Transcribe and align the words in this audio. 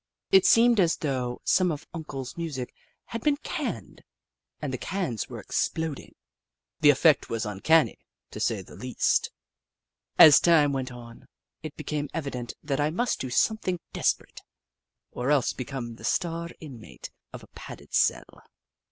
It 0.31 0.47
seemed 0.47 0.79
as 0.79 0.95
though 0.97 1.41
some 1.43 1.71
of 1.71 1.85
Uncle's 1.93 2.35
music 2.35 2.73
had 3.05 3.21
been 3.21 3.37
canned 3.37 4.01
and 4.59 4.73
l6S 4.73 4.75
Jenny 4.75 4.77
Ragtail 4.77 4.81
169 4.81 4.81
the 4.81 4.85
cans 5.21 5.29
were 5.29 5.39
exploding. 5.39 6.15
The 6.79 6.89
effect 6.89 7.29
was 7.29 7.45
un 7.45 7.59
canny, 7.59 7.99
to 8.31 8.39
say 8.39 8.63
the 8.63 8.75
least. 8.75 9.29
As 10.17 10.39
time 10.39 10.73
went 10.73 10.91
on, 10.91 11.27
it 11.61 11.77
became 11.77 12.09
evident 12.15 12.55
that 12.63 12.79
I 12.79 12.89
must 12.89 13.19
do 13.19 13.29
something 13.29 13.79
desperate, 13.93 14.41
or 15.11 15.29
else 15.29 15.53
become 15.53 15.93
the 15.97 16.03
star 16.03 16.49
inmate 16.59 17.11
of 17.31 17.43
a 17.43 17.47
padded 17.53 17.93
cell. 17.93 18.41